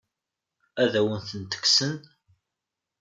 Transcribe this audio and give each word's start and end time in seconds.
Ad 0.83 0.93
akent-tent-kksen? 0.99 1.95